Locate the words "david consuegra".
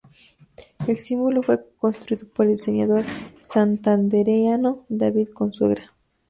4.89-5.91